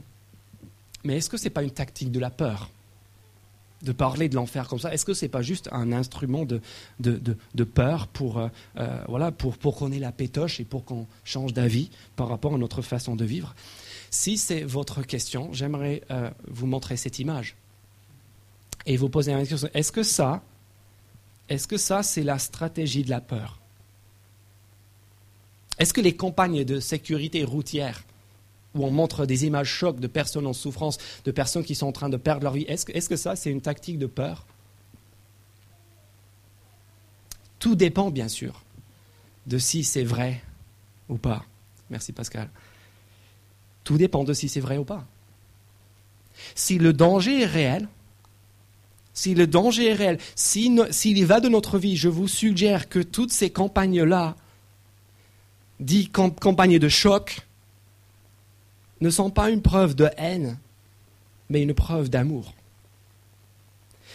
[1.04, 2.70] mais est-ce que ce n'est pas une tactique de la peur?
[3.84, 6.62] De parler de l'enfer comme ça Est-ce que ce n'est pas juste un instrument de,
[7.00, 11.06] de, peur pour, euh, euh, voilà, pour, pour qu'on ait la pétoche et pour qu'on
[11.24, 13.56] change d'avis par rapport à notre façon de vivre?
[14.10, 17.56] Si c'est votre question, j'aimerais euh, vous montrer cette image
[18.86, 19.70] et vous poser une question.
[19.74, 20.42] Est-ce que ça,
[21.50, 23.60] est-ce que ça, c'est la stratégie de la peur?
[25.80, 28.04] Est-ce que les campagnes de sécurité routière
[28.76, 31.92] où on montre des images chocs de personnes en souffrance, de personnes qui sont en
[31.92, 32.66] train de perdre leur vie.
[32.68, 34.46] Est-ce que, ça, c'est une tactique de peur?
[37.60, 38.64] Tout dépend, bien sûr,
[39.48, 40.42] de si c'est vrai
[41.08, 41.46] ou pas.
[41.90, 42.50] Merci Pascal.
[43.84, 45.06] Tout dépend de si c'est vrai ou pas.
[46.56, 47.88] Si le danger est réel,
[49.14, 53.00] si le danger est réel, s'il y va de notre vie, je vous suggère que
[53.00, 54.36] toutes ces campagnes-là,
[55.80, 57.42] dit campagnes de choc,
[59.04, 60.58] ne sont pas une preuve de haine,
[61.50, 62.54] mais une preuve d'amour.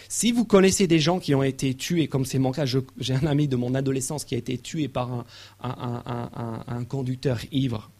[0.08, 3.26] Si vous connaissez des gens qui ont été tués, comme c'est mon cas, j'ai un
[3.26, 5.26] ami de mon adolescence qui a été tué par
[5.60, 7.90] un, conducteur ivre.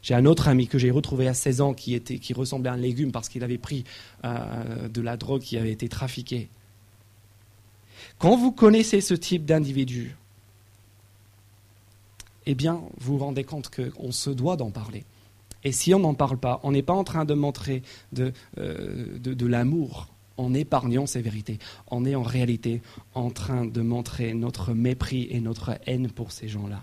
[0.00, 2.74] J'ai un autre ami que j'ai retrouvé à 16 ans qui, était, qui ressemblait à
[2.74, 3.84] un légume parce qu'il avait pris
[4.24, 6.48] euh, de la drogue qui avait été trafiquée.
[8.18, 10.16] Quand vous connaissez ce type d'individu,
[12.46, 15.04] eh bien, vous vous rendez compte qu'on se doit d'en parler
[15.64, 19.18] Et si on n'en parle pas, on n'est pas en train de montrer de, euh,
[19.18, 21.58] de, de l'amour en épargnant ces vérités.
[21.90, 22.80] On est en réalité
[23.14, 26.80] en train de montrer notre mépris et notre haine pour ces gens-là.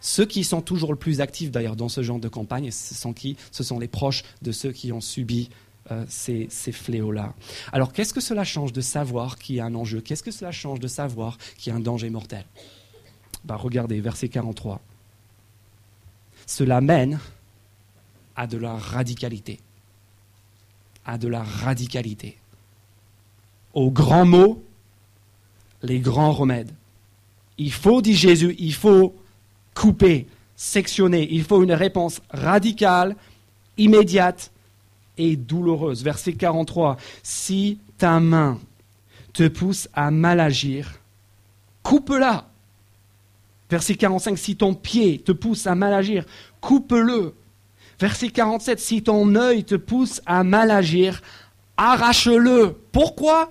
[0.00, 3.12] Ceux qui sont toujours le plus actifs d'ailleurs dans ce genre de campagne, ce sont
[3.12, 3.36] qui?
[3.50, 5.48] Ce sont les proches de ceux qui ont subi
[5.90, 7.34] euh, ces, ces fléaux-là.
[7.72, 10.00] Alors qu'est-ce que cela change de savoir qu'il y a un enjeu?
[10.00, 12.44] Qu'est-ce que cela change de savoir qu'il y a un danger mortel?
[13.44, 14.80] Bah, Regardez, verset 43.
[16.46, 17.18] Cela mène
[18.36, 19.60] à de la radicalité.
[21.04, 22.38] À de la radicalité.
[23.74, 24.62] Aux grands mots,
[25.82, 26.72] les grands remèdes.
[27.58, 29.14] Il faut, dit Jésus, il faut
[29.74, 31.28] couper, sectionner.
[31.30, 33.16] Il faut une réponse radicale,
[33.76, 34.50] immédiate
[35.18, 36.02] et douloureuse.
[36.02, 36.96] Verset 43.
[37.22, 38.58] Si ta main
[39.32, 41.00] te pousse à mal agir,
[41.82, 42.48] coupe-la.
[43.70, 44.38] Verset 45.
[44.38, 46.24] Si ton pied te pousse à mal agir,
[46.60, 47.34] coupe-le.
[48.00, 48.80] Verset 47.
[48.80, 51.22] Si ton œil te pousse à mal agir,
[51.76, 52.76] arrache-le.
[52.92, 53.50] Pourquoi?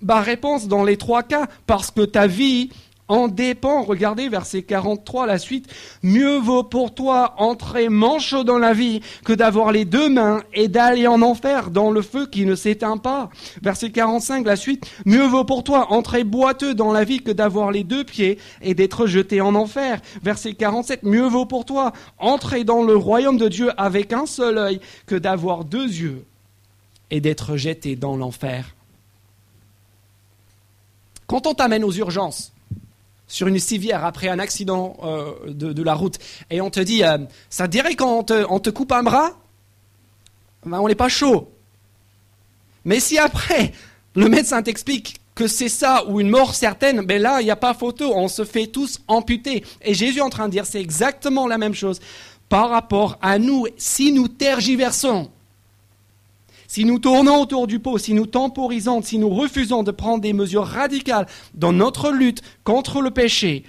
[0.00, 2.70] Bah, réponse dans les trois cas, parce que ta vie
[3.08, 3.82] en dépend.
[3.82, 5.66] Regardez verset 43, la suite.
[6.02, 10.68] Mieux vaut pour toi entrer manchot dans la vie que d'avoir les deux mains et
[10.68, 13.30] d'aller en enfer dans le feu qui ne s'éteint pas.
[13.62, 14.86] Verset 45, la suite.
[15.04, 18.74] Mieux vaut pour toi entrer boiteux dans la vie que d'avoir les deux pieds et
[18.74, 20.00] d'être jeté en enfer.
[20.22, 24.58] Verset 47, mieux vaut pour toi entrer dans le royaume de Dieu avec un seul
[24.58, 26.24] œil que d'avoir deux yeux
[27.10, 28.74] et d'être jeté dans l'enfer.
[31.26, 32.52] Quand on t'amène aux urgences,
[33.28, 36.18] sur une civière après un accident euh, de, la route
[36.50, 37.18] et on te dit euh,
[37.50, 39.38] ça dirait quand on te, coupe un bras?
[40.66, 41.52] Ben, on n'est pas chaud.
[42.84, 43.72] Mais si après
[44.14, 47.56] le médecin t'explique que c'est ça ou une mort certaine, ben là il n'y a
[47.56, 49.64] pas photo, on se fait tous amputer.
[49.82, 52.00] Et Jésus est en train de dire c'est exactement la même chose
[52.48, 55.30] par rapport à nous si nous tergiversons
[56.68, 60.34] si nous tournons autour du pot, si nous temporisons, si nous refusons de prendre des
[60.34, 63.64] mesures radicales dans notre lutte contre le péché,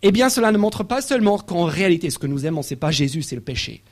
[0.00, 2.80] eh bien cela ne montre pas seulement qu'en réalité ce que nous aimons, ce n'est
[2.80, 3.82] pas Jésus, c'est le péché.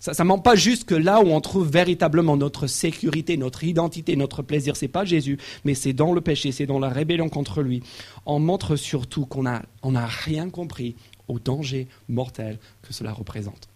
[0.00, 4.14] Ça ne montre pas juste que là où on trouve véritablement notre sécurité, notre identité,
[4.16, 7.30] notre plaisir, ce n'est pas Jésus, mais c'est dans le péché, c'est dans la rébellion
[7.30, 7.82] contre lui.
[8.26, 10.94] On montre surtout qu'on n'a rien compris
[11.26, 13.69] au danger mortel que cela représente.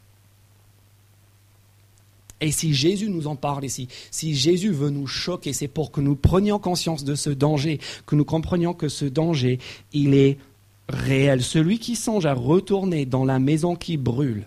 [2.45, 6.03] Et si Jésus nous en parle ici, si Jésus veut nous choquer, c'est pour que
[6.03, 9.59] nous prenions conscience de ce danger, que nous comprenions que ce danger,
[9.95, 10.37] il est
[10.91, 11.43] réel.
[11.43, 14.47] Celui qui songe à retourner dans la maison qui brûle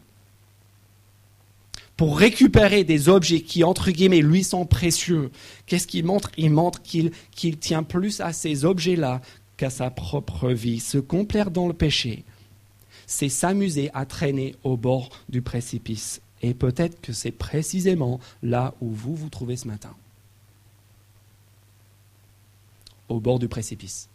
[1.96, 5.32] pour récupérer des objets qui, entre guillemets, lui sont précieux,
[5.66, 6.30] qu'est-ce qu'il montre?
[6.38, 9.22] Il montre qu'il tient plus à ces objets-là
[9.58, 10.80] qu'à sa propre vie.
[10.80, 12.26] Se complaire dans le péché,
[13.08, 18.90] c'est s'amuser à traîner au bord du précipice et peut-être que c'est précisément là où
[18.90, 19.96] vous vous trouvez ce matin,
[23.10, 24.10] au bord du précipice.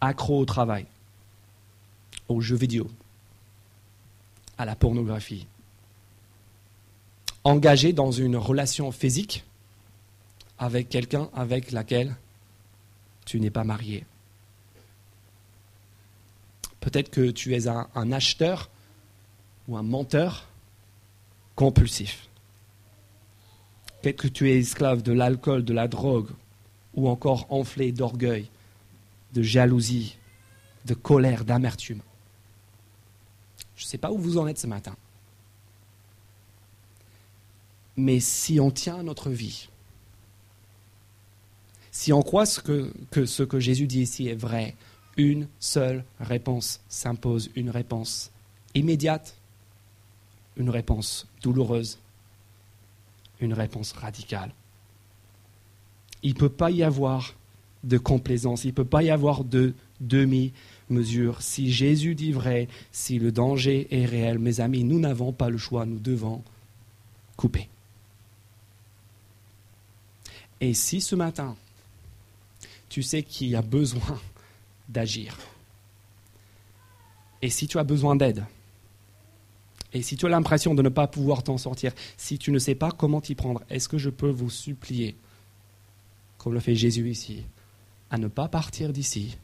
[0.00, 0.86] Accro au travail,
[2.28, 2.90] aux jeux vidéo,
[4.58, 5.46] à la pornographie,
[7.42, 9.44] engagé dans une relation physique
[10.58, 12.16] avec quelqu'un avec laquelle
[13.26, 14.06] tu n'es pas marié.
[16.80, 18.70] Peut-être que tu es un, un acheteur
[19.68, 20.48] ou un menteur
[21.54, 22.28] compulsif.
[24.02, 26.30] Peut-être que tu es esclave de l'alcool, de la drogue,
[26.94, 28.50] ou encore enflé d'orgueil,
[29.32, 30.16] de jalousie,
[30.84, 32.02] de colère, d'amertume.
[33.76, 34.94] Je ne sais pas où vous en êtes ce matin.
[37.96, 39.68] Mais si on tient à notre vie,
[41.90, 44.74] si on croit que, que ce que Jésus dit ici est vrai,
[45.16, 48.32] une seule réponse s'impose, une réponse
[48.74, 49.36] immédiate,
[50.56, 51.98] une réponse douloureuse,
[53.40, 54.52] une réponse radicale.
[56.22, 57.34] Il ne peut pas y avoir
[57.82, 61.42] de complaisance, il ne peut pas y avoir de demi-mesure.
[61.42, 65.58] Si Jésus dit vrai, si le danger est réel, mes amis, nous n'avons pas le
[65.58, 66.42] choix, nous devons
[67.36, 67.68] couper.
[70.60, 71.56] Et si ce matin,
[72.88, 74.20] tu sais qu'il y a besoin
[74.88, 75.36] d'agir,
[77.42, 78.46] et si tu as besoin d'aide,
[79.94, 82.74] et si tu as l'impression de ne pas pouvoir t'en sortir, si tu ne sais
[82.74, 85.16] pas comment t'y prendre, est-ce que je peux vous supplier,
[86.36, 87.44] comme le fait Jésus ici,
[88.10, 89.38] à ne pas partir d'ici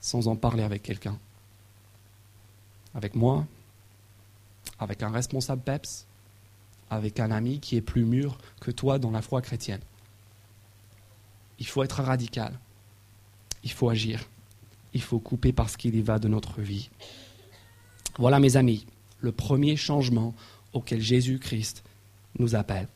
[0.00, 1.18] sans en parler avec quelqu'un?
[2.94, 3.46] Avec moi
[4.78, 6.06] Avec un responsable PEPS
[6.90, 9.80] Avec un ami qui est plus mûr que toi dans la foi chrétienne
[11.58, 12.58] Il faut être radical.
[13.64, 14.28] Il faut agir.
[14.92, 16.90] il faut couper parce qu'il y va de notre vie.
[18.18, 18.84] Voilà mes amis,
[19.22, 20.34] le premier changement
[20.74, 21.82] auquel Jésus-Christ
[22.38, 22.88] nous appelle.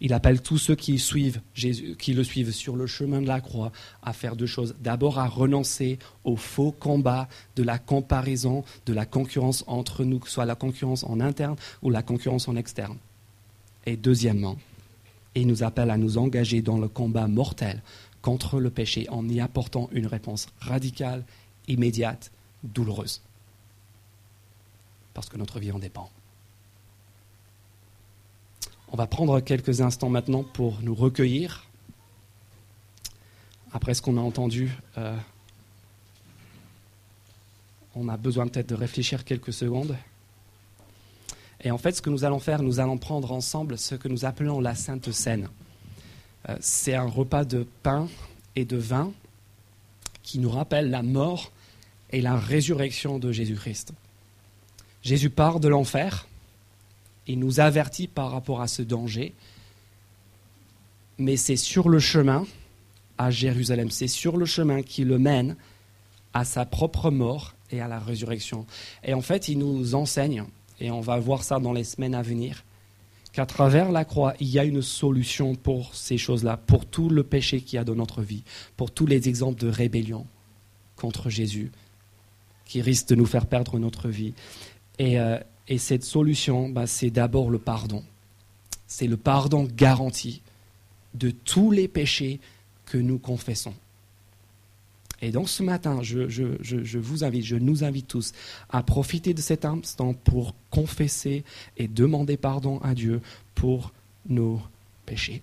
[0.00, 3.72] Il appelle tous ceux qui, suivent qui le suivent sur le chemin de la croix
[4.02, 4.76] à faire deux choses.
[4.80, 10.28] D'abord à renoncer au faux combat de la comparaison, de la concurrence entre nous, que
[10.28, 12.96] ce soit la concurrence en interne ou la concurrence en externe.
[13.86, 14.56] Et deuxièmement,
[15.34, 17.82] il nous appelle à nous engager dans le combat mortel
[18.22, 21.24] contre le péché en y apportant une réponse radicale,
[21.66, 22.30] immédiate,
[22.62, 23.20] douloureuse.
[25.18, 26.08] Parce que notre vie en dépend.
[28.92, 31.66] On va prendre quelques instants maintenant pour nous recueillir.
[33.72, 35.16] Après ce qu'on a entendu, euh,
[37.96, 39.96] on a besoin peut-être de réfléchir quelques secondes.
[41.62, 44.24] Et en fait, ce que nous allons faire, nous allons prendre ensemble ce que nous
[44.24, 45.48] appelons la Sainte Seine.
[46.48, 48.06] Euh, c'est un repas de pain
[48.54, 49.12] et de vin
[50.22, 51.50] qui nous rappelle la mort
[52.10, 53.94] et la résurrection de Jésus-Christ.
[55.08, 56.26] Jésus part de l'enfer,
[57.26, 59.32] il nous avertit par rapport à ce danger.
[61.16, 62.44] Mais c'est sur le chemin
[63.16, 65.56] à Jérusalem, c'est sur le chemin qui le mène
[66.34, 68.66] à sa propre mort et à la résurrection.
[69.02, 70.44] Et en fait, il nous enseigne,
[70.78, 72.62] et on va voir ça dans les semaines à venir,
[73.32, 77.22] qu'à travers la croix, il y a une solution pour ces choses-là, pour tout le
[77.22, 78.42] péché qu'il y a dans notre vie,
[78.76, 80.26] pour tous les exemples de rébellion
[80.96, 81.72] contre Jésus
[82.66, 84.34] qui risquent de nous faire perdre notre vie.
[84.98, 85.38] Et, euh,
[85.68, 88.04] et cette solution, bah, c'est d'abord le pardon.
[88.86, 90.42] C'est le pardon garanti
[91.14, 92.40] de tous les péchés
[92.86, 93.74] que nous confessons.
[95.20, 98.32] Et donc ce matin, je, vous invite, je nous invite tous
[98.70, 101.44] à profiter de cet instant pour confesser
[101.76, 103.20] et demander pardon à Dieu
[103.54, 103.92] pour
[104.28, 104.62] nos
[105.06, 105.42] péchés.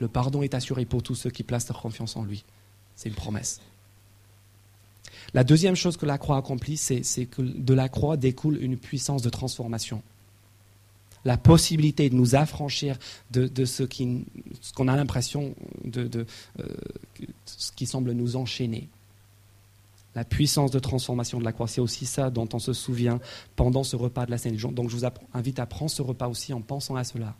[0.00, 2.44] Le pardon est assuré pour tous ceux qui placent leur confiance en lui.
[2.94, 3.60] C'est une promesse.
[5.34, 9.22] La deuxième chose que la croix accomplit, c'est que de la croix découle une puissance
[9.22, 10.02] de transformation.
[11.24, 12.98] La possibilité de nous affranchir
[13.30, 13.84] de, ce
[14.74, 15.54] qu'on a l'impression
[15.84, 16.26] de,
[16.58, 16.64] euh,
[17.46, 18.88] ce qui semble nous enchaîner.
[20.14, 23.18] La puissance de transformation de la croix, c'est aussi ça dont on se souvient
[23.56, 26.52] pendant ce repas de la Sainte Donc je vous invite à prendre ce repas aussi
[26.52, 27.34] en pensant à cela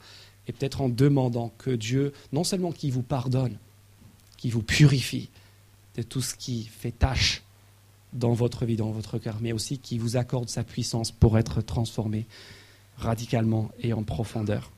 [0.48, 3.58] et peut-être en demandant que Dieu, non seulement qu'il vous pardonne,
[4.38, 5.28] qu'il vous purifie
[5.96, 7.42] de tout ce qui fait tâche
[8.12, 11.62] dans votre vie, dans votre cœur, mais aussi qui vous accorde sa puissance pour être
[11.62, 12.26] transformé
[12.96, 14.71] radicalement et en profondeur.